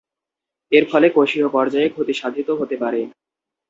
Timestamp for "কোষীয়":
1.09-1.47